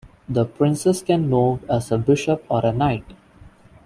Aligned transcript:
The 0.27 0.45
princess 0.45 1.03
can 1.03 1.29
move 1.29 1.63
as 1.69 1.91
a 1.91 1.99
bishop 1.99 2.43
or 2.49 2.65
a 2.65 2.71
knight. 2.73 3.05